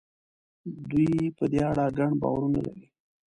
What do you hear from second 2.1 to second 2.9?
باورونه لري.